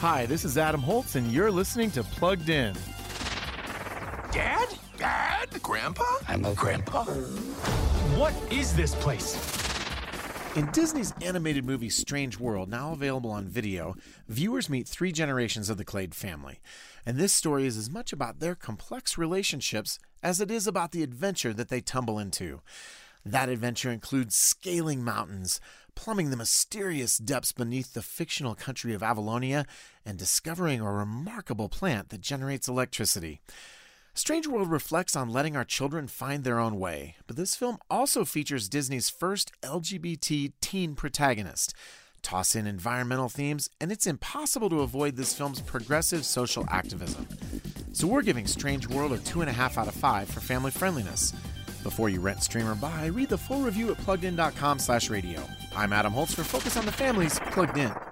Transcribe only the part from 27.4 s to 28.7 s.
beneath the fictional